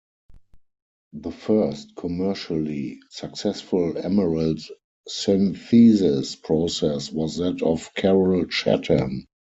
The 1.13 1.29
first 1.29 1.95
commercially 1.95 3.01
successful 3.11 3.99
emerald 3.99 4.59
synthesis 5.07 6.35
process 6.37 7.11
was 7.11 7.37
that 7.37 7.61
of 7.61 7.93
Carroll 7.93 8.47
Chatham. 8.47 9.27